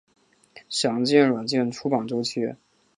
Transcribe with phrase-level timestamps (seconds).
[0.67, 2.55] 详见软件出版周期。